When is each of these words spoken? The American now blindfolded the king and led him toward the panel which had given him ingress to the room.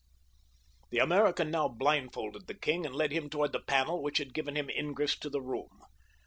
The 0.89 0.97
American 0.97 1.51
now 1.51 1.67
blindfolded 1.67 2.47
the 2.47 2.55
king 2.55 2.87
and 2.87 2.95
led 2.95 3.11
him 3.11 3.29
toward 3.29 3.51
the 3.51 3.59
panel 3.59 4.01
which 4.01 4.17
had 4.17 4.33
given 4.33 4.55
him 4.57 4.67
ingress 4.67 5.15
to 5.19 5.29
the 5.29 5.43
room. 5.43 5.83